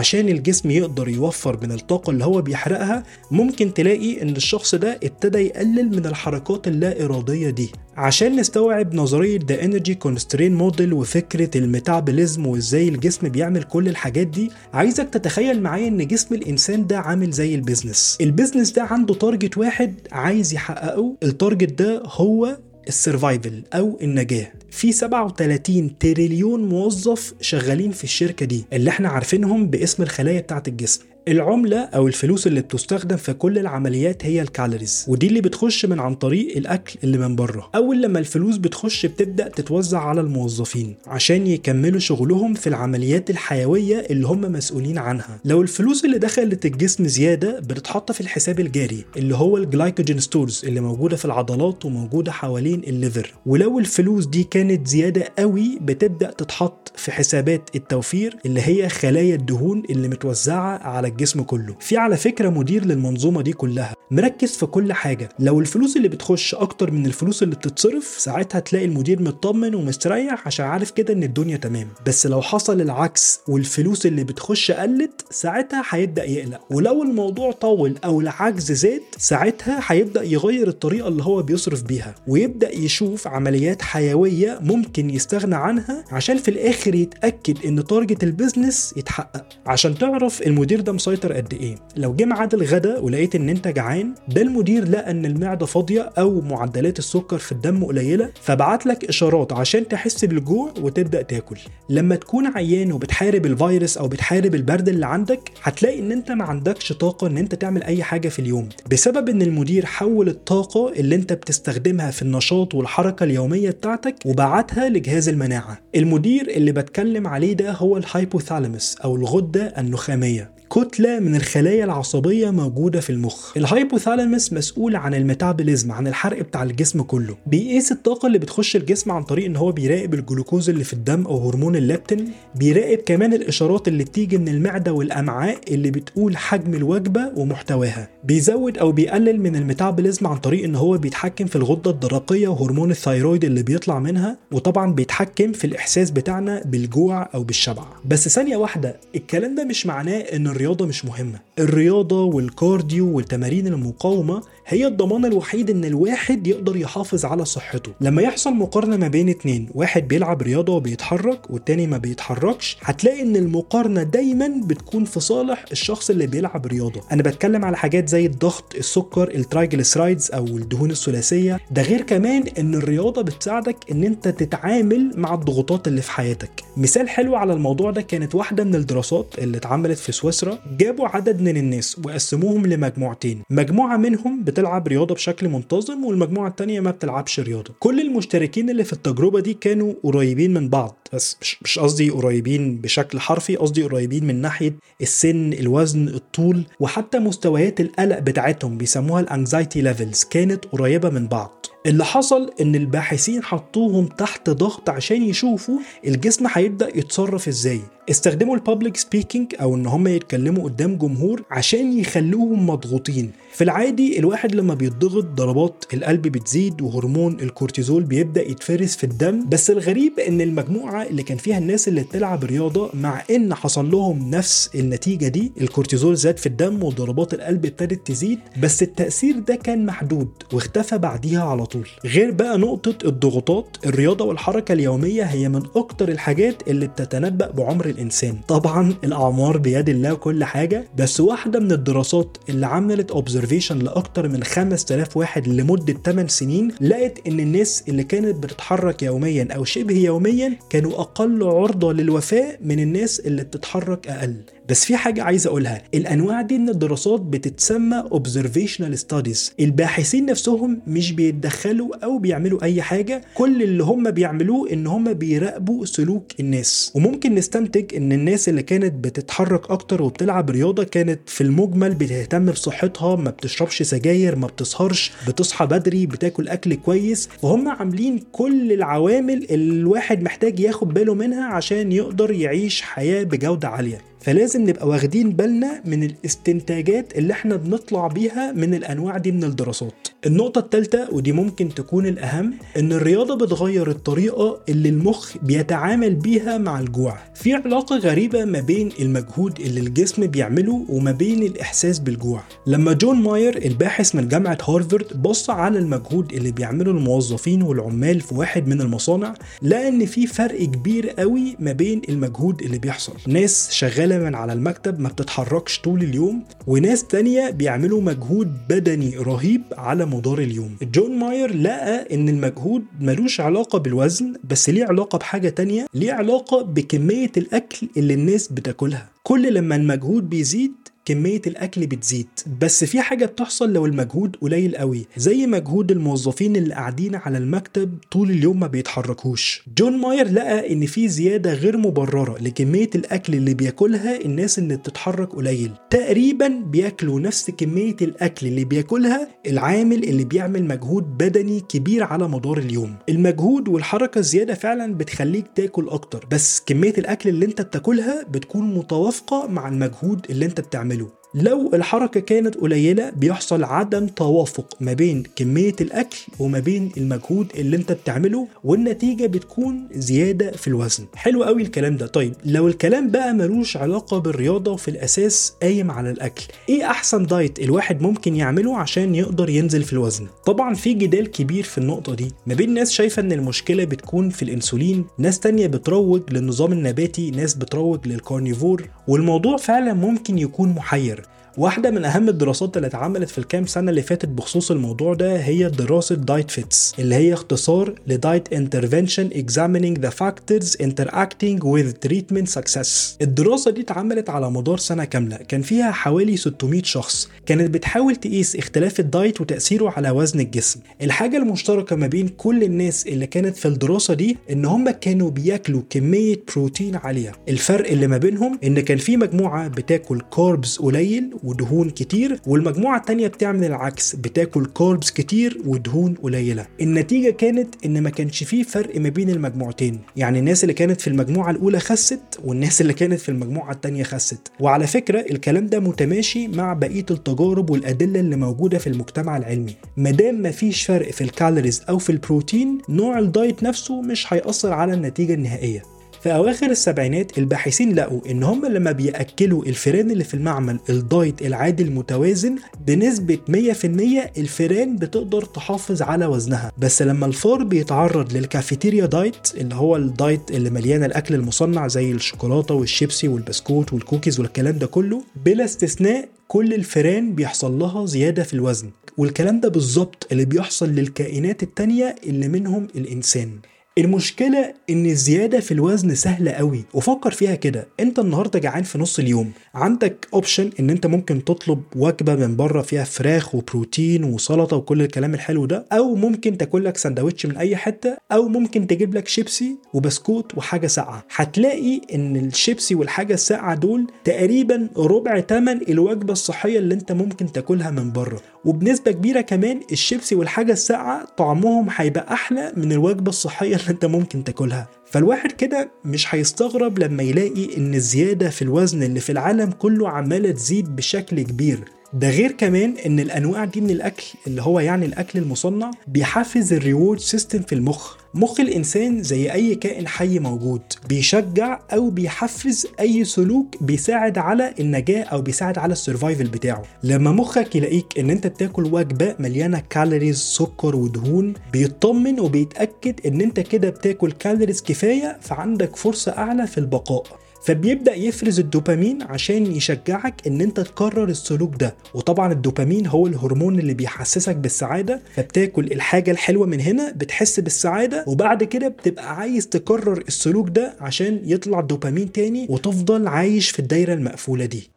وعشان 0.00 0.28
الجسم 0.28 0.70
يقدر 0.70 1.08
يوفر 1.08 1.58
من 1.62 1.72
الطاقة 1.72 2.10
اللي 2.10 2.24
هو 2.24 2.42
بيحرقها 2.42 3.02
ممكن 3.30 3.74
تلاقي 3.74 4.22
إن 4.22 4.36
الشخص 4.36 4.74
ده 4.74 4.98
ابتدى 5.04 5.38
يقلل 5.38 5.90
من 5.96 6.06
الحركات 6.06 6.68
اللا 6.68 7.04
إرادية 7.04 7.50
دي. 7.50 7.70
عشان 7.96 8.36
نستوعب 8.36 8.94
نظرية 8.94 9.38
The 9.38 9.60
Energy 9.62 9.94
Constraint 10.08 10.60
Model 10.60 10.92
وفكرة 10.92 11.58
ال 11.58 11.66
metabolism 11.66 12.46
وإزاي 12.46 12.88
الجسم 12.88 13.28
بيعمل 13.28 13.62
كل 13.62 13.88
الحاجات 13.88 14.26
دي 14.26 14.50
عايزك 14.74 15.08
تتخيل 15.08 15.62
معايا 15.62 15.88
إن 15.88 16.06
جسم 16.06 16.34
الإنسان 16.34 16.86
ده 16.86 16.98
عامل 16.98 17.30
زي 17.30 17.54
ال 17.54 17.60
business. 17.60 18.18
ال 18.20 18.26
business 18.26 18.72
ده 18.72 18.82
عنده 18.82 19.14
target 19.14 19.58
واحد 19.58 19.94
عايز 20.12 20.54
يحققه 20.54 21.16
ال 21.22 21.31
target 21.31 21.82
ده 21.82 22.02
هو 22.06 22.58
ال 22.88 22.96
survival 22.96 23.62
أو 23.74 23.98
النجاة. 24.02 24.52
في 24.70 24.92
37 24.92 25.98
تريليون 25.98 26.68
موظف 26.68 27.34
شغالين 27.40 27.90
في 27.90 28.04
الشركة 28.04 28.46
دي 28.46 28.64
اللي 28.72 28.90
إحنا 28.90 29.08
عارفينهم 29.08 29.66
باسم 29.66 30.02
الخلايا 30.02 30.40
بتاعة 30.40 30.62
الجسم. 30.68 31.02
العملة 31.28 31.78
أو 31.78 32.08
الفلوس 32.08 32.46
اللي 32.46 32.60
بتستخدم 32.60 33.16
في 33.16 33.32
كل 33.32 33.58
العمليات 33.58 34.26
هي 34.26 34.42
ال 34.42 34.49
calories 34.49 35.04
ودي 35.08 35.26
اللي 35.26 35.40
بتخش 35.40 35.86
من 35.86 36.00
عن 36.00 36.14
طريق 36.14 36.56
الأكل 36.56 36.98
اللي 37.04 37.18
من 37.18 37.36
بره. 37.36 37.70
أول 37.74 38.02
لما 38.02 38.18
الفلوس 38.18 38.56
بتخش 38.56 39.06
بتبدأ 39.06 39.48
تتوزع 39.48 39.98
على 40.00 40.20
الموظفين 40.20 40.96
عشان 41.06 41.46
يكملوا 41.46 42.00
شغلهم 42.00 42.54
في 42.54 42.66
العمليات 42.66 43.30
الحيوية 43.30 43.98
اللي 44.10 44.26
هم 44.26 44.40
مسؤولين 44.40 44.98
عنها. 44.98 45.40
لو 45.44 45.62
الفلوس 45.62 46.04
اللي 46.04 46.18
دخلت 46.18 46.66
الجسم 46.66 47.06
زيادة 47.06 47.60
بتتحط 47.60 48.12
في 48.12 48.20
الحساب 48.20 48.60
الجاري 48.60 49.04
اللي 49.16 49.34
هو 49.34 49.56
ال 49.56 49.63
glycogen 49.63 50.20
stores 50.20 50.62
اللي 50.64 50.80
موجودة 50.80 51.16
في 51.16 51.24
العضلات 51.24 51.84
وموجودة 51.84 52.32
حوالين 52.32 52.82
ال 52.86 52.93
liver. 52.93 53.34
ولو 53.46 53.78
الفلوس 53.78 54.26
دي 54.26 54.44
كانت 54.44 54.86
زيادة 54.88 55.24
قوي 55.38 55.78
بتبدأ 55.80 56.30
تتحط 56.30 56.92
في 56.96 57.12
حسابات 57.12 57.70
التوفير 57.74 58.36
اللي 58.46 58.60
هي 58.60 58.88
خلايا 58.88 59.34
الدهون 59.34 59.82
اللي 59.90 60.08
متوزعة 60.08 60.78
على 60.78 61.09
الجسم 61.10 61.42
كله. 61.42 61.76
في 61.80 61.96
على 61.96 62.16
فكرة 62.16 62.48
مدير 62.48 62.84
للمنظومة 62.84 63.42
دي 63.42 63.52
كلها. 63.52 63.94
مركز 64.10 64.56
في 64.56 64.66
كل 64.66 64.92
حاجة. 64.92 65.28
لو 65.38 65.60
الفلوس 65.60 65.96
اللي 65.96 66.08
بتخش 66.08 66.54
أكتر 66.54 66.90
من 66.90 67.06
الفلوس 67.06 67.42
اللي 67.42 67.54
بتتصرف 67.56 68.04
ساعتها 68.18 68.58
تلاقي 68.60 68.84
المدير 68.84 69.22
مطمن 69.22 69.74
ومستريح 69.74 70.46
عشان 70.46 70.66
عارف 70.66 70.90
كده 70.90 71.14
إن 71.14 71.22
الدنيا 71.22 71.56
تمام. 71.56 71.88
بس 72.06 72.26
لو 72.26 72.42
حصل 72.42 72.80
العكس 72.80 73.40
والفلوس 73.48 74.06
اللي 74.06 74.24
بتخش 74.24 74.70
قلت 74.70 75.24
ساعتها 75.30 75.82
هيبدأ 75.90 76.24
يقلق. 76.24 76.60
ولو 76.70 77.02
الموضوع 77.02 77.52
طول 77.52 77.94
أو 78.04 78.20
العجز 78.20 78.72
زاد 78.72 79.00
ساعتها 79.18 79.80
هيبدأ 79.86 80.22
يغير 80.22 80.68
الطريقة 80.68 81.08
اللي 81.08 81.22
هو 81.22 81.42
بيصرف 81.42 81.82
بيها. 81.82 82.14
ويبدأ 82.28 82.74
يشوف 82.74 83.26
عمليات 83.26 83.82
حيوية 83.82 84.58
ممكن 84.62 85.10
يستغنى 85.10 85.56
عنها 85.56 86.04
عشان 86.12 86.36
في 86.36 86.50
الآخر 86.50 86.94
يتأكد 86.94 87.66
إن 87.66 87.84
target 87.84 88.24
ال 88.24 88.32
business 88.32 88.94
يتحقق. 88.96 89.46
عشان 89.66 89.98
تعرف 89.98 90.42
المدير 90.42 90.80
ده 90.80 90.92
مسيطر 91.00 91.32
قد 91.32 91.54
إيه. 91.54 91.76
لو 91.96 92.14
جه 92.14 92.24
ميعاد 92.24 92.54
الغدا 92.54 92.98
ولقيت 92.98 93.34
إن 93.34 93.48
أنت 93.48 93.68
جعان 93.68 94.14
ده 94.28 94.42
المدير 94.42 94.88
لقى 94.88 95.10
إن 95.10 95.26
المعدة 95.26 95.66
فاضية 95.66 96.10
أو 96.18 96.40
معدلات 96.40 96.98
السكر 96.98 97.38
في 97.38 97.52
الدم 97.52 97.84
قليلة 97.84 98.30
فبعت 98.42 98.86
لك 98.86 99.04
إشارات 99.04 99.52
عشان 99.52 99.88
تحس 99.88 100.24
بالجوع 100.24 100.72
وتبدأ 100.80 101.22
تاكل. 101.22 101.56
لما 101.88 102.16
تكون 102.16 102.46
عيان 102.46 102.92
وبتحارب 102.92 103.46
الفيروس 103.46 103.98
أو 103.98 104.08
بتحارب 104.08 104.54
البرد 104.54 104.88
اللي 104.88 105.06
عندك 105.06 105.50
هتلاقي 105.62 105.98
إن 105.98 106.12
أنت 106.12 106.30
ما 106.32 106.44
عندكش 106.44 106.92
طاقة 106.92 107.26
إن 107.26 107.38
أنت 107.38 107.54
تعمل 107.54 107.82
أي 107.82 108.02
حاجة 108.02 108.28
في 108.28 108.38
اليوم. 108.38 108.68
بسبب 108.92 109.28
إن 109.28 109.42
المدير 109.42 109.86
حول 109.86 110.28
الطاقة 110.28 110.92
اللي 110.92 111.14
أنت 111.14 111.32
بتستخدمها 111.32 112.10
في 112.10 112.22
النشاط 112.22 112.74
والحركة 112.74 113.24
اليومية 113.24 113.70
بتاعتك 113.70 114.14
وبعتها 114.26 114.88
لجهاز 114.88 115.28
المناعة. 115.28 115.78
المدير 115.94 116.48
اللي 116.48 116.72
بتكلم 116.72 117.26
عليه 117.26 117.52
ده 117.52 117.72
هو 117.72 117.96
ال 117.96 118.04
hypothalamus 118.04 118.96
أو 119.04 119.16
الغدة 119.16 119.62
النخامية. 119.78 120.59
كتلة 120.72 121.18
من 121.20 121.34
الخلايا 121.36 121.84
العصبية 121.84 122.50
موجودة 122.50 123.00
في 123.00 123.10
المخ. 123.10 123.56
ال 123.56 123.63
hypothalamus 123.63 124.52
مسؤول 124.52 124.96
عن 124.96 125.14
ال 125.14 125.21
metabolism 125.21 125.92
عن 125.92 126.06
الحرق 126.06 126.42
بتاع 126.42 126.62
الجسم 126.62 127.02
كله. 127.02 127.36
بيقيس 127.46 127.92
الطاقة 127.92 128.26
اللي 128.26 128.38
بتخش 128.38 128.76
الجسم 128.76 129.10
عن 129.10 129.22
طريق 129.22 129.44
إن 129.46 129.56
هو 129.56 129.72
بيراقب 129.72 130.14
الجلوكوز 130.14 130.70
اللي 130.70 130.84
في 130.84 130.92
الدم 130.92 131.26
أو 131.26 131.48
هرمون 131.48 131.76
الليبتين 131.76 132.30
بيراقب 132.54 132.98
كمان 132.98 133.32
الإشارات 133.32 133.88
اللي 133.88 134.04
بتيجي 134.04 134.38
من 134.38 134.48
المعدة 134.48 134.92
والأمعاء 134.92 135.58
اللي 135.70 135.90
بتقول 135.90 136.36
حجم 136.36 136.74
الوجبة 136.74 137.32
ومحتواها. 137.36 138.08
بيزود 138.24 138.78
أو 138.78 138.92
بيقلل 138.92 139.40
من 139.40 139.56
ال 139.56 139.62
metabolism 139.62 140.26
عن 140.26 140.36
طريق 140.36 140.64
إن 140.64 140.74
هو 140.74 140.98
بيتحكم 140.98 141.46
في 141.46 141.56
الغدة 141.56 141.90
الدرقية 141.90 142.48
وهرمون 142.48 142.90
ال 142.90 142.97
thyroid 142.97 143.44
اللي 143.44 143.62
بيطلع 143.62 143.98
منها 143.98 144.36
وطبعا 144.52 144.92
بيتحكم 144.92 145.52
في 145.52 145.66
الإحساس 145.66 146.10
بتاعنا 146.10 146.62
بالجوع 146.64 147.28
أو 147.34 147.42
بالشبع. 147.42 147.84
بس 148.04 148.28
ثانية 148.28 148.56
واحدة 148.56 148.96
الكلام 149.16 149.54
ده 149.54 149.64
مش 149.64 149.86
معناه 149.86 150.18
إن 150.18 150.59
الرياضة 150.60 150.86
مش 150.86 151.04
مهمة. 151.04 151.40
الرياضة 151.58 152.24
وال 152.24 152.47
cardio 152.47 153.16
والتمارين 153.16 153.66
المقاومة 153.66 154.42
هي 154.72 154.86
الضمان 154.86 155.24
الوحيد 155.24 155.70
إن 155.70 155.84
الواحد 155.84 156.46
يقدر 156.46 156.76
يحافظ 156.76 157.24
على 157.24 157.44
صحته. 157.44 157.92
لما 158.00 158.22
يحصل 158.22 158.54
مقارنة 158.54 158.96
ما 158.96 159.08
بين 159.08 159.28
اتنين 159.28 159.68
واحد 159.74 160.08
بيلعب 160.08 160.42
رياضة 160.42 160.76
وبيتحرك 160.76 161.50
والتاني 161.50 161.86
ما 161.86 161.98
بيتحركش 161.98 162.76
هتلاقي 162.82 163.22
إن 163.22 163.36
المقارنة 163.36 164.02
دايما 164.02 164.60
بتكون 164.66 165.04
في 165.04 165.20
صالح 165.20 165.64
الشخص 165.72 166.10
اللي 166.10 166.26
بيلعب 166.26 166.66
رياضة. 166.66 167.00
أنا 167.12 167.22
بتكلم 167.22 167.64
على 167.64 167.76
حاجات 167.76 168.08
زي 168.08 168.26
الضغط 168.26 168.74
السكر 168.74 169.34
ال 169.34 169.41
triglycerides 169.41 170.30
أو 170.30 170.46
الدهون 170.46 170.90
الثلاثية. 170.90 171.60
ده 171.70 171.82
غير 171.82 172.00
كمان 172.02 172.44
إن 172.58 172.74
الرياضة 172.74 173.22
بتساعدك 173.22 173.76
إن 173.90 174.04
أنت 174.04 174.28
تتعامل 174.28 175.12
مع 175.16 175.34
الضغوطات 175.34 175.88
اللي 175.88 176.02
في 176.02 176.10
حياتك. 176.10 176.50
مثال 176.76 177.08
حلو 177.08 177.36
على 177.36 177.52
الموضوع 177.52 177.90
ده 177.90 178.02
كانت 178.02 178.34
واحدة 178.34 178.64
من 178.64 178.74
الدراسات 178.74 179.26
اللي 179.38 179.56
اتعملت 179.56 179.98
في 179.98 180.12
سويسرا 180.12 180.58
جابوا 180.78 181.08
عدد 181.08 181.40
من 181.40 181.56
الناس 181.56 181.98
وقسموهم 182.04 182.66
لمجموعتين. 182.66 183.42
مجموعة 183.50 183.96
منهم 183.96 184.42
بتلعب 184.60 184.88
رياضة 184.88 185.14
بشكل 185.14 185.48
منتظم 185.48 186.04
والمجموعة 186.04 186.48
التانية 186.48 186.80
ما 186.80 186.90
بتلعبش 186.90 187.40
رياضة. 187.40 187.74
كل 187.78 188.00
المشتركين 188.00 188.70
اللي 188.70 188.84
في 188.84 188.92
التجربة 188.92 189.40
دي 189.40 189.54
كانوا 189.54 189.94
قريبين 190.02 190.54
من 190.54 190.68
بعض. 190.68 191.08
بس 191.12 191.36
مش 191.62 191.78
قصدي 191.78 192.10
قريبين 192.10 192.76
بشكل 192.80 193.20
حرفي 193.20 193.56
قصدي 193.56 193.82
قريبين 193.82 194.24
من 194.24 194.40
ناحية 194.40 194.74
السن 195.02 195.52
الوزن 195.52 196.08
الطول 196.08 196.62
وحتى 196.80 197.18
مستويات 197.18 197.80
القلق 197.80 198.18
بتاعتهم 198.18 198.78
بيسموها 198.78 199.20
ال 199.20 199.28
anxiety 199.28 199.80
levels 199.82 200.24
كانت 200.24 200.64
قريبة 200.64 201.10
من 201.10 201.28
بعض. 201.28 201.66
اللي 201.86 202.04
حصل 202.04 202.50
إن 202.60 202.74
الباحثين 202.74 203.42
حطوهم 203.42 204.06
تحت 204.06 204.50
ضغط 204.50 204.90
عشان 204.90 205.22
يشوفوا 205.22 205.78
الجسم 206.06 206.46
هيبدأ 206.52 206.88
يتصرف 206.98 207.48
إزاي. 207.48 207.80
استخدموا 208.10 208.54
ال 208.56 208.62
public 208.62 208.96
speaking 208.96 209.54
أو 209.60 209.74
إن 209.74 209.86
هم 209.86 210.06
يتكلموا 210.08 210.64
قدام 210.64 210.96
جمهور 210.96 211.42
عشان 211.50 211.98
يخلوهم 211.98 212.66
مضغوطين. 212.66 213.30
في 213.52 213.64
العادي 213.64 214.18
الواحد 214.18 214.54
لما 214.54 214.74
بيتضغط 214.74 215.24
ضربات 215.24 215.84
القلب 215.94 216.22
بتزيد 216.22 216.82
وهرمون 216.82 217.40
الكورتيزول 217.40 218.02
بيبدأ 218.04 218.42
يتفرز 218.50 218.88
في 218.96 219.04
الدم 219.04 219.48
بس 219.48 219.70
الغريب 219.70 220.18
إن 220.18 220.40
المجموعة 220.40 221.02
اللي 221.02 221.22
كان 221.22 221.36
فيها 221.38 221.58
الناس 221.58 221.88
اللي 221.88 222.02
بتلعب 222.02 222.44
رياضة 222.44 222.90
مع 222.94 223.22
إن 223.30 223.54
حصل 223.54 223.90
لهم 223.90 224.30
نفس 224.30 224.70
النتيجة 224.74 225.28
دي 225.28 225.52
الكورتيزول 225.60 226.16
زاد 226.16 226.36
في 226.38 226.46
الدم 226.46 226.82
وضربات 226.82 227.34
القلب 227.34 227.66
ابتدت 227.66 228.06
تزيد 228.06 228.38
بس 228.62 228.82
التأثير 228.82 229.38
ده 229.38 229.54
كان 229.54 229.86
محدود 229.86 230.28
واختفى 230.52 230.98
بعديها 230.98 231.44
على 231.44 231.66
طول. 231.66 231.88
غير 232.04 232.30
بقى 232.30 232.58
نقطة 232.58 232.94
الضغوطات 233.08 233.76
الرياضة 233.86 234.24
والحركة 234.24 234.72
اليومية 234.72 235.22
هي 235.22 235.48
من 235.48 235.62
أكتر 235.76 236.08
الحاجات 236.08 236.68
اللي 236.68 236.86
بتتنبأ 236.86 237.50
بعمر 237.50 237.86
الإنسان. 238.00 238.36
طبعا 238.48 238.94
الأعمار 239.04 239.56
بيد 239.58 239.88
الله 239.88 240.12
وكل 240.12 240.44
حاجة 240.44 240.88
بس 240.98 241.20
واحدة 241.20 241.60
من 241.60 241.72
الدراسات 241.72 242.36
اللي 242.48 242.66
عملت 242.66 243.10
observation 243.10 243.78
لأكتر 243.78 244.28
من 244.28 244.44
5000 244.44 245.16
واحد 245.16 245.48
لمدة 245.48 245.92
8 246.04 246.28
سنين 246.28 246.72
لقت 246.80 247.26
إن 247.26 247.40
الناس 247.40 247.84
اللي 247.88 248.04
كانت 248.04 248.42
بتتحرك 248.42 249.02
يوميا 249.02 249.48
أو 249.56 249.64
شبه 249.64 249.96
يوميا 249.98 250.56
كانوا 250.70 251.00
أقل 251.00 251.42
عرضة 251.42 251.92
للوفاه 251.92 252.58
من 252.60 252.80
الناس 252.80 253.20
اللي 253.20 253.42
بتتحرك 253.44 254.08
أقل. 254.08 254.36
بس 254.70 254.84
في 254.84 254.96
حاجة 254.96 255.22
عايز 255.22 255.46
أقولها. 255.46 255.82
الأنواع 255.94 256.42
دي 256.42 256.58
من 256.58 256.68
الدراسات 256.68 257.20
بتتسمى 257.20 258.04
observational 258.14 258.96
studies. 258.98 259.52
الباحثين 259.60 260.26
نفسهم 260.26 260.82
مش 260.86 261.12
بيتدخلوا 261.12 262.04
أو 262.04 262.18
بيعملوا 262.18 262.62
أي 262.62 262.82
حاجة. 262.82 263.22
كل 263.34 263.62
اللي 263.62 263.82
هم 263.84 264.10
بيعملوه 264.10 264.72
إن 264.72 264.86
هم 264.86 265.12
بيراقبوا 265.12 265.84
سلوك 265.84 266.24
الناس. 266.40 266.92
وممكن 266.94 267.34
نستنتج 267.34 267.94
إن 267.94 268.12
الناس 268.12 268.48
اللي 268.48 268.62
كانت 268.62 269.04
بتتحرك 269.04 269.70
أكتر 269.70 270.02
وبتلعب 270.02 270.50
رياضة 270.50 270.84
كانت 270.84 271.20
في 271.26 271.40
المجمل 271.40 271.94
بتهتم 271.94 272.46
بصحتها 272.46 273.16
ما 273.16 273.30
بتشربش 273.30 273.82
سجاير 273.82 274.36
ما 274.36 274.46
بتسهرش 274.46 275.12
بتصحى 275.28 275.66
بدري 275.66 276.06
بتاكل 276.06 276.48
أكل 276.48 276.74
كويس. 276.74 277.28
وهم 277.42 277.68
عاملين 277.68 278.22
كل 278.32 278.72
العوامل 278.72 279.46
اللي 279.50 279.80
الواحد 279.80 280.22
محتاج 280.22 280.60
ياخد 280.60 280.94
باله 280.94 281.14
منها 281.14 281.44
عشان 281.44 281.92
يقدر 281.92 282.30
يعيش 282.30 282.82
حياة 282.82 283.22
بجودة 283.22 283.68
عالية. 283.68 284.09
فلازم 284.20 284.62
نبقى 284.70 284.88
واخدين 284.88 285.30
بالنا 285.30 285.82
من 285.84 286.02
الاستنتاجات 286.02 287.18
اللي 287.18 287.32
إحنا 287.32 287.56
بنطلع 287.56 288.06
بيها 288.06 288.52
من 288.52 288.74
الأنواع 288.74 289.18
دي 289.18 289.32
من 289.32 289.44
الدراسات. 289.44 290.08
النقطة 290.26 290.58
الثالثة 290.58 291.08
ودي 291.12 291.32
ممكن 291.32 291.68
تكون 291.74 292.06
الأهم 292.06 292.54
إن 292.76 292.92
الرياضة 292.92 293.34
بتغير 293.46 293.90
الطريقة 293.90 294.60
اللي 294.68 294.88
المخ 294.88 295.36
بيتعامل 295.42 296.14
بيها 296.14 296.58
مع 296.58 296.80
الجوع. 296.80 297.18
في 297.34 297.54
علاقة 297.54 297.96
غريبة 297.98 298.44
ما 298.44 298.60
بين 298.60 298.90
المجهود 299.00 299.60
اللي 299.60 299.80
الجسم 299.80 300.26
بيعمله 300.26 300.84
وما 300.88 301.12
بين 301.12 301.42
الإحساس 301.42 301.98
بالجوع. 301.98 302.42
لما 302.66 302.92
جون 302.92 303.22
ماير 303.22 303.64
الباحث 303.66 304.14
من 304.14 304.28
جامعة 304.28 304.58
هارفارد 304.68 305.22
بص 305.22 305.50
على 305.50 305.78
المجهود 305.78 306.32
اللي 306.32 306.52
بيعمله 306.52 306.90
الموظفين 306.90 307.62
والعمال 307.62 308.20
في 308.20 308.34
واحد 308.34 308.68
من 308.68 308.80
المصانع 308.80 309.34
لقى 309.62 309.88
إن 309.88 310.06
في 310.06 310.26
فرق 310.26 310.62
كبير 310.64 311.10
قوي 311.10 311.56
ما 311.58 311.72
بين 311.72 312.02
المجهود 312.08 312.62
اللي 312.62 312.78
بيحصل. 312.78 313.12
ناس 313.28 313.70
شغالة 313.70 314.09
من 314.18 314.34
على 314.34 314.52
المكتب 314.52 315.00
ما 315.00 315.08
بتتحركش 315.08 315.78
طول 315.80 316.02
اليوم 316.02 316.44
وناس 316.66 317.04
تانية 317.04 317.50
بيعملوا 317.50 318.02
مجهود 318.02 318.52
بدني 318.68 319.16
رهيب 319.18 319.62
على 319.72 320.04
مدار 320.06 320.38
اليوم. 320.38 320.76
جون 320.94 321.18
ماير 321.18 321.56
لقى 321.56 322.14
إن 322.14 322.28
المجهود 322.28 322.84
ملوش 323.00 323.40
علاقة 323.40 323.78
بالوزن 323.78 324.34
بس 324.44 324.70
ليه 324.70 324.84
علاقة 324.84 325.18
بحاجة 325.18 325.48
تانية؟ 325.48 325.86
ليه 325.94 326.12
علاقة 326.12 326.62
بكمية 326.62 327.32
الأكل 327.36 327.88
اللي 327.96 328.14
الناس 328.14 328.48
بتاكلها. 328.48 329.08
كل 329.22 329.54
لما 329.54 329.76
المجهود 329.76 330.30
بيزيد 330.30 330.72
كمية 331.04 331.42
الأكل 331.46 331.86
بتزيد 331.86 332.28
بس 332.60 332.84
في 332.84 333.00
حاجة 333.00 333.24
بتحصل 333.26 333.72
لو 333.72 333.86
المجهود 333.86 334.36
قليل 334.40 334.76
قوي 334.76 335.06
زي 335.16 335.46
مجهود 335.46 335.90
الموظفين 335.90 336.56
اللي 336.56 336.74
قاعدين 336.74 337.14
على 337.14 337.38
المكتب 337.38 337.98
طول 338.10 338.30
اليوم 338.30 338.60
ما 338.60 338.66
بيتحركوش. 338.66 339.62
جون 339.78 339.98
ماير 339.98 340.32
لقى 340.32 340.72
إن 340.72 340.86
في 340.86 341.08
زيادة 341.08 341.54
غير 341.54 341.76
مبررة 341.76 342.38
لكمية 342.40 342.90
الأكل 342.94 343.34
اللي 343.34 343.54
بياكلها 343.54 344.24
الناس 344.24 344.58
اللي 344.58 344.76
بتتحرك 344.76 345.28
قليل. 345.28 345.70
تقريبا 345.90 346.48
بياكلوا 346.48 347.20
نفس 347.20 347.50
كمية 347.50 347.96
الأكل 348.02 348.46
اللي 348.46 348.64
بياكلها 348.64 349.28
العامل 349.46 350.04
اللي 350.04 350.24
بيعمل 350.24 350.64
مجهود 350.68 351.04
بدني 351.18 351.60
كبير 351.60 352.04
على 352.04 352.28
مدار 352.28 352.58
اليوم. 352.58 352.96
المجهود 353.08 353.68
والحركة 353.68 354.18
الزيادة 354.18 354.54
فعلا 354.54 354.94
بتخليك 354.94 355.44
تاكل 355.54 355.88
أكتر 355.88 356.26
بس 356.30 356.60
كمية 356.66 356.94
الأكل 356.98 357.28
اللي 357.28 357.46
أنت 357.46 357.62
بتاكلها 357.62 358.22
بتكون 358.30 358.74
متوافقة 358.74 359.46
مع 359.46 359.68
المجهود 359.68 360.26
اللي 360.30 360.44
أنت 360.46 360.60
بتعمله. 360.60 360.99
لو 361.34 361.70
الحركة 361.74 362.20
كانت 362.20 362.54
قليلة 362.54 363.10
بيحصل 363.10 363.64
عدم 363.64 364.06
توافق 364.06 364.76
ما 364.80 364.92
بين 364.92 365.22
كمية 365.36 365.74
الأكل 365.80 366.16
وما 366.38 366.58
بين 366.58 366.92
المجهود 366.96 367.46
اللي 367.54 367.76
أنت 367.76 367.92
بتعمله 367.92 368.48
والنتيجة 368.64 369.26
بتكون 369.26 369.88
زيادة 369.92 370.50
في 370.50 370.68
الوزن. 370.68 371.04
حلو 371.14 371.44
قوي 371.44 371.62
الكلام 371.62 371.96
ده. 371.96 372.06
طيب 372.06 372.34
لو 372.44 372.68
الكلام 372.68 373.10
بقى 373.10 373.34
ملوش 373.34 373.76
علاقة 373.76 374.18
بالرياضة 374.18 374.72
وفي 374.72 374.88
الأساس 374.90 375.52
قايم 375.62 375.90
على 375.90 376.10
الأكل 376.10 376.44
إيه 376.68 376.84
أحسن 376.90 377.26
دايت 377.26 377.58
الواحد 377.58 378.02
ممكن 378.02 378.36
يعمله 378.36 378.76
عشان 378.78 379.14
يقدر 379.14 379.50
ينزل 379.50 379.82
في 379.82 379.92
الوزن؟ 379.92 380.26
طبعا 380.46 380.74
في 380.74 380.92
جدال 380.94 381.30
كبير 381.30 381.64
في 381.64 381.78
النقطة 381.78 382.14
دي. 382.14 382.32
ما 382.46 382.54
بين 382.54 382.74
ناس 382.74 382.90
شايفة 382.92 383.22
إن 383.22 383.32
المشكلة 383.32 383.84
بتكون 383.84 384.30
في 384.30 384.42
الأنسولين 384.42 385.04
ناس 385.18 385.40
تانية 385.40 385.66
بتروج 385.66 386.22
للنظام 386.30 386.72
النباتي 386.72 387.30
ناس 387.30 387.54
بتروج 387.54 388.08
للكارنيفور 388.08 388.88
والموضوع 389.08 389.56
فعلا 389.56 389.94
ممكن 389.94 390.38
يكون 390.38 390.68
محير. 390.68 391.19
واحدة 391.58 391.90
من 391.90 392.04
أهم 392.04 392.28
الدراسات 392.28 392.76
اللي 392.76 392.86
اتعملت 392.86 393.28
في 393.30 393.38
الكام 393.38 393.66
سنة 393.66 393.90
اللي 393.90 394.02
فاتت 394.02 394.28
بخصوص 394.28 394.70
الموضوع 394.70 395.14
ده 395.14 395.36
هي 395.36 395.68
دراسة 395.68 396.14
DIETFITS 396.14 396.94
اللي 396.98 397.14
هي 397.14 397.32
اختصار 397.34 397.94
ل 398.06 398.15
Diet 398.15 398.52
Intervention 398.52 399.30
examining 399.30 399.98
the 400.06 400.10
factors 400.10 400.76
interacting 400.82 401.58
with 401.62 402.08
treatment 402.08 402.58
success. 402.58 402.88
الدراسة 403.22 403.70
دي 403.70 403.80
اتعملت 403.80 404.30
على 404.30 404.50
مدار 404.50 404.78
سنة 404.78 405.04
كاملة 405.04 405.36
كان 405.36 405.62
فيها 405.62 405.90
حوالي 405.90 406.36
600 406.36 406.82
شخص 406.82 407.28
كانت 407.46 407.70
بتحاول 407.70 408.16
تقيس 408.16 408.56
اختلاف 408.56 409.00
ال 409.00 409.08
diet 409.08 409.40
وتأثيره 409.40 409.90
على 409.90 410.10
وزن 410.10 410.40
الجسم. 410.40 410.80
الحاجة 411.02 411.36
المشتركة 411.36 411.96
ما 411.96 412.06
بين 412.06 412.28
كل 412.28 412.62
الناس 412.64 413.06
اللي 413.06 413.26
كانت 413.26 413.56
في 413.56 413.68
الدراسة 413.68 414.14
دي 414.14 414.36
إن 414.50 414.64
هم 414.64 414.90
كانوا 414.90 415.30
بياكلوا 415.30 415.82
كمية 415.90 416.40
بروتين 416.54 416.96
عالية. 416.96 417.32
الفرق 417.48 417.90
اللي 417.90 418.06
ما 418.06 418.18
بينهم 418.18 418.58
إن 418.64 418.80
كان 418.80 418.98
في 418.98 419.16
مجموعة 419.16 419.68
بتاكل 419.68 420.20
carbs 420.36 420.76
قليل 420.78 421.30
ودهون 421.50 421.90
كتير 421.90 422.40
والمجموعة 422.46 422.98
التانية 422.98 423.26
بتعمل 423.28 423.64
العكس 423.64 424.16
بتاكل 424.16 424.66
carbs 424.66 425.10
كتير 425.10 425.62
ودهون 425.66 426.14
قليلة. 426.14 426.66
النتيجة 426.80 427.30
كانت 427.30 427.74
إن 427.84 428.02
ما 428.02 428.10
كانش 428.10 428.44
فيه 428.44 428.62
فرق 428.62 429.00
ما 429.00 429.08
بين 429.08 429.30
المجموعتين. 429.30 430.00
يعني 430.16 430.38
الناس 430.38 430.64
اللي 430.64 430.74
كانت 430.74 431.00
في 431.00 431.08
المجموعة 431.08 431.50
الأولى 431.50 431.80
خست 431.80 432.20
والناس 432.44 432.80
اللي 432.80 432.92
كانت 432.92 433.20
في 433.20 433.28
المجموعة 433.28 433.72
التانية 433.72 434.02
خست. 434.02 434.38
وعلى 434.60 434.86
فكرة 434.86 435.20
الكلام 435.30 435.66
ده 435.66 435.80
متماشي 435.80 436.48
مع 436.48 436.72
بقية 436.72 437.06
التجارب 437.10 437.70
والأدلة 437.70 438.20
اللي 438.20 438.36
موجودة 438.36 438.78
في 438.78 438.86
المجتمع 438.86 439.36
العلمي. 439.36 439.74
مادام 439.96 440.42
مفيش 440.42 440.82
فرق 440.84 441.10
في 441.10 441.20
ال 441.24 441.30
calories 441.30 441.82
أو 441.88 441.98
في 441.98 442.10
البروتين 442.10 442.78
نوع 442.88 443.18
ال 443.18 443.27
diet 443.27 443.62
نفسه 443.62 444.00
مش 444.02 444.32
هيأثر 444.32 444.72
على 444.72 444.94
النتيجة 444.94 445.34
النهائية. 445.34 445.82
في 446.22 446.34
أواخر 446.34 446.66
السبعينات 446.70 447.38
الباحثين 447.38 447.94
لقوا 447.94 448.20
إن 448.30 448.42
هم 448.42 448.66
لما 448.66 448.92
بيأكلوا 448.92 449.64
الفئران 449.64 450.10
اللي 450.10 450.24
في 450.24 450.34
المعمل 450.34 450.80
ال 450.90 451.00
diet 451.00 451.42
العادي 451.42 451.82
المتوازن 451.82 452.56
بنسبة 452.86 453.38
100% 453.48 454.38
الفئران 454.38 454.96
بتقدر 454.96 455.44
تحافظ 455.44 456.02
على 456.02 456.26
وزنها. 456.26 456.72
بس 456.78 457.02
لما 457.02 457.26
الفار 457.26 457.64
بيتعرض 457.64 458.32
لل 458.32 458.45
cafeteria 458.45 459.06
diet 459.06 459.36
اللي 459.56 459.74
هو 459.74 459.96
ال 459.96 460.07
diet 460.07 460.50
اللي 460.50 460.70
مليانة 460.70 461.06
الأكل 461.06 461.34
المصنع 461.34 461.88
زي 461.88 462.12
الشوكولاتة 462.12 462.74
والشيبسي 462.74 463.28
والبسكوت 463.28 463.92
والكوكيز 463.92 464.40
والكلام 464.40 464.78
ده 464.78 464.86
كله 464.86 465.22
بلا 465.44 465.64
استثناء 465.64 466.28
كل 466.48 466.74
الفئران 466.74 467.34
بيحصل 467.34 467.78
لها 467.78 468.06
زيادة 468.06 468.42
في 468.42 468.54
الوزن. 468.54 468.90
والكلام 469.18 469.60
ده 469.60 469.68
بالظبط 469.68 470.26
اللي 470.32 470.44
بيحصل 470.44 470.88
للكائنات 470.88 471.62
التانية 471.62 472.14
اللي 472.26 472.48
منهم 472.48 472.88
الإنسان. 472.96 473.50
المشكلة 473.98 474.74
إن 474.90 475.06
الزيادة 475.06 475.60
في 475.60 475.74
الوزن 475.74 476.14
سهلة 476.14 476.50
قوي. 476.50 476.84
وفكر 476.94 477.30
فيها 477.30 477.54
كده. 477.54 477.88
أنت 478.00 478.18
النهاردة 478.18 478.58
جعان 478.58 478.82
في 478.82 478.98
نص 478.98 479.18
اليوم. 479.18 479.52
عندك 479.74 480.28
option 480.34 480.70
إن 480.80 480.90
أنت 480.90 481.06
ممكن 481.06 481.44
تطلب 481.44 481.82
وجبة 481.96 482.34
من 482.34 482.56
بره 482.56 482.82
فيها 482.82 483.04
فراخ 483.04 483.54
وبروتين 483.54 484.24
وسلطة 484.24 484.76
وكل 484.76 485.02
الكلام 485.02 485.34
الحلو 485.34 485.66
ده. 485.66 485.86
أو 485.92 486.14
ممكن 486.14 486.58
تاكل 486.58 486.84
لك 486.84 486.96
سندوتش 486.96 487.46
من 487.46 487.56
أي 487.56 487.76
حتة. 487.76 488.16
أو 488.32 488.48
ممكن 488.48 488.86
تجيب 488.86 489.14
لك 489.14 489.28
شيبسي 489.28 489.76
وبسكوت 489.94 490.54
وحاجة 490.58 490.86
ساقعة. 490.86 491.24
هتلاقي 491.36 492.00
إن 492.14 492.36
الشيبسي 492.36 492.94
والحاجة 492.94 493.34
الساقعة 493.34 493.74
دول 493.74 494.06
تقريبا 494.24 494.88
ربع 494.96 495.40
تمن 495.40 495.88
الوجبة 495.88 496.32
الصحية 496.32 496.78
اللي 496.78 496.94
أنت 496.94 497.12
ممكن 497.12 497.52
تاكلها 497.52 497.90
من 497.90 498.12
بره. 498.12 498.40
وبنسبة 498.64 499.10
كبيرة 499.12 499.40
كمان 499.40 499.80
الشيبسي 499.92 500.34
والحاجة 500.34 500.72
الساقعة 500.72 501.24
طعمهم 501.36 501.86
هيبقى 501.96 502.32
أحلى 502.32 502.72
من 502.76 502.92
الوجبة 502.92 503.28
الصحية 503.28 503.76
اللي 503.76 503.89
أنت 503.90 504.04
ممكن 504.04 504.44
تاكلها. 504.44 504.88
فالواحد 505.06 505.52
كده 505.52 505.90
مش 506.04 506.34
هيستغرب 506.34 506.98
لما 506.98 507.22
يلاقي 507.22 507.76
إن 507.76 507.94
الزيادة 507.94 508.50
في 508.50 508.62
الوزن 508.62 509.02
اللي 509.02 509.20
في 509.20 509.32
العالم 509.32 509.70
كله 509.70 510.08
عمالة 510.08 510.50
تزيد 510.50 510.96
بشكل 510.96 511.42
كبير. 511.42 511.84
ده 512.12 512.30
غير 512.30 512.52
كمان 512.52 512.94
إن 513.06 513.20
الأنواع 513.20 513.64
دي 513.64 513.80
من 513.80 513.90
الأكل 513.90 514.24
اللي 514.46 514.62
هو 514.62 514.80
يعني 514.80 515.06
الأكل 515.06 515.38
المصنع 515.38 515.90
بيحفز 516.08 516.72
ال 516.72 516.79
reward 516.79 517.20
system 517.20 517.62
في 517.62 517.74
المخ. 517.74 518.14
مخ 518.34 518.60
الإنسان 518.60 519.22
زي 519.22 519.52
أي 519.52 519.74
كائن 519.74 520.08
حي 520.08 520.38
موجود. 520.38 520.82
بيشجع 521.08 521.80
أو 521.92 522.10
بيحفز 522.10 522.86
أي 523.00 523.24
سلوك 523.24 523.76
بيساعد 523.82 524.38
على 524.38 524.74
النجاة 524.80 525.22
أو 525.22 525.42
بيساعد 525.42 525.78
على 525.78 525.92
ال 525.92 525.98
survival 525.98 526.48
بتاعه. 526.48 526.82
لما 527.02 527.32
مخك 527.32 527.76
يلاقيك 527.76 528.18
إن 528.18 528.30
أنت 528.30 528.46
بتاكل 528.46 528.84
وجبة 528.84 529.34
مليانة 529.38 529.82
calories 529.90 530.38
سكر 530.38 530.96
ودهون 530.96 531.54
بيطمن 531.72 532.40
وبيتأكد 532.40 533.26
إن 533.26 533.40
أنت 533.40 533.60
كده 533.60 533.90
بتاكل 533.90 534.32
calories 534.32 534.82
كفاية 534.82 535.38
فعندك 535.40 535.96
فرصة 535.96 536.32
أعلى 536.38 536.66
في 536.66 536.78
البقاء. 536.78 537.22
فبيبدأ 537.64 538.14
يفرز 538.14 538.60
الدوبامين 538.60 539.22
عشان 539.22 539.66
يشجعك 539.66 540.46
إن 540.46 540.60
أنت 540.60 540.80
تكرر 540.80 541.24
السلوك 541.28 541.74
ده. 541.80 541.94
وطبعا 542.14 542.52
الدوبامين 542.52 543.06
هو 543.06 543.26
الهرمون 543.26 543.78
اللي 543.78 543.94
بيحسسك 543.94 544.56
بالسعادة 544.56 545.20
فبتاكل 545.34 545.92
الحاجة 545.92 546.30
الحلوة 546.30 546.66
من 546.66 546.80
هنا 546.80 547.12
بتحس 547.16 547.60
بالسعادة 547.60 548.24
وبعد 548.28 548.64
كده 548.64 548.88
بتبقى 548.88 549.36
عايز 549.36 549.68
تكرر 549.68 550.24
السلوك 550.28 550.68
ده 550.68 550.96
عشان 551.00 551.40
يطلع 551.44 551.80
دوبامين 551.80 552.32
تاني 552.32 552.66
وتفضل 552.70 553.26
عايش 553.28 553.70
في 553.70 553.78
الدايرة 553.78 554.14
المقفولة 554.14 554.64
دي. 554.64 554.90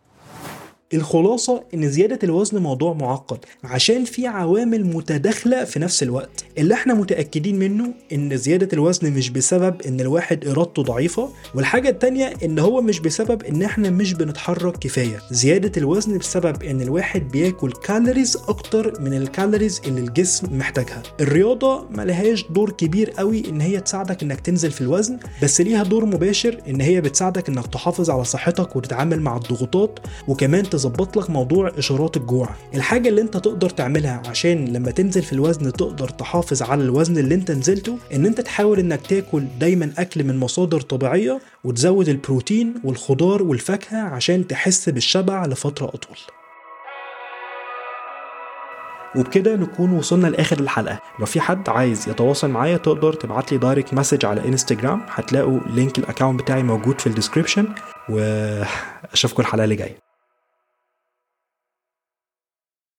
الخلاصة 0.93 1.63
إن 1.73 1.89
زيادة 1.89 2.19
الوزن 2.23 2.57
موضوع 2.57 2.93
معقد 2.93 3.37
عشان 3.63 4.05
في 4.05 4.27
عوامل 4.27 4.85
متداخلة 4.85 5.63
في 5.63 5.79
نفس 5.79 6.03
الوقت. 6.03 6.45
اللي 6.57 6.73
إحنا 6.73 6.93
متأكدين 6.93 7.59
منه 7.59 7.93
إن 8.13 8.37
زيادة 8.37 8.67
الوزن 8.73 9.11
مش 9.13 9.29
بسبب 9.29 9.81
إن 9.81 9.99
الواحد 10.01 10.47
إرادته 10.47 10.83
ضعيفة 10.83 11.29
والحاجة 11.55 11.89
التانية 11.89 12.33
إن 12.43 12.59
هو 12.59 12.81
مش 12.81 12.99
بسبب 12.99 13.43
إن 13.43 13.63
إحنا 13.63 13.89
مش 13.89 14.13
بنتحرك 14.13 14.77
كفاية. 14.77 15.19
زيادة 15.31 15.71
الوزن 15.77 16.17
بسبب 16.17 16.63
إن 16.63 16.81
الواحد 16.81 17.27
بياكل 17.31 17.71
calories 17.71 18.37
أكتر 18.47 19.01
من 19.01 19.13
ال 19.13 19.21
calories 19.21 19.81
اللي 19.87 20.01
الجسم 20.01 20.57
محتاجها. 20.57 21.03
الرياضة 21.21 21.85
ملهاش 21.89 22.45
دور 22.49 22.71
كبير 22.71 23.09
قوي 23.11 23.43
إن 23.49 23.61
هي 23.61 23.79
تساعدك 23.79 24.23
إنك 24.23 24.39
تنزل 24.41 24.71
في 24.71 24.81
الوزن 24.81 25.19
بس 25.43 25.61
ليها 25.61 25.83
دور 25.83 26.05
مباشر 26.05 26.57
إن 26.67 26.81
هي 26.81 27.01
بتساعدك 27.01 27.49
إنك 27.49 27.67
تحافظ 27.67 28.09
على 28.09 28.23
صحتك 28.23 28.75
وتتعامل 28.75 29.21
مع 29.21 29.37
الضغوطات 29.37 29.99
وكمان 30.27 30.69
تظبط 30.83 31.17
لك 31.17 31.29
موضوع 31.29 31.71
إشارات 31.77 32.17
الجوع. 32.17 32.49
الحاجة 32.75 33.09
اللي 33.09 33.21
أنت 33.21 33.37
تقدر 33.37 33.69
تعملها 33.69 34.21
عشان 34.27 34.65
لما 34.67 34.91
تنزل 34.91 35.21
في 35.21 35.33
الوزن 35.33 35.73
تقدر 35.73 36.09
تحافظ 36.09 36.61
على 36.61 36.83
الوزن 36.83 37.17
اللي 37.17 37.35
أنت 37.35 37.51
نزلته 37.51 37.97
إن 38.13 38.25
أنت 38.25 38.41
تحاول 38.41 38.79
إنك 38.79 39.07
تاكل 39.07 39.43
دايما 39.59 39.93
أكل 39.97 40.23
من 40.23 40.37
مصادر 40.37 40.81
طبيعية 40.81 41.39
وتزود 41.63 42.09
البروتين 42.09 42.73
والخضار 42.83 43.43
والفاكهة 43.43 44.01
عشان 44.01 44.47
تحس 44.47 44.89
بالشبع 44.89 45.45
لفترة 45.45 45.85
أطول. 45.85 46.17
وبكده 49.15 49.55
نكون 49.55 49.91
وصلنا 49.91 50.27
لآخر 50.27 50.59
الحلقة. 50.59 50.99
لو 51.19 51.25
في 51.25 51.41
حد 51.41 51.69
عايز 51.69 52.09
يتواصل 52.09 52.49
معايا 52.49 52.77
تقدر 52.77 53.13
تبعت 53.13 53.51
لي 53.51 53.57
direct 53.57 53.93
message 53.93 54.25
على 54.25 54.47
انستجرام 54.47 55.01
هتلاقوا 55.09 55.59
link 55.69 55.97
ال 55.99 56.05
account 56.05 56.41
بتاعي 56.41 56.63
موجود 56.63 57.01
في 57.01 57.07
ال 57.07 57.12
description 57.12 57.67
وأشوفكم 58.09 59.41
الحلقة 59.41 59.63
اللي 59.63 59.75
جاية. 59.75 60.02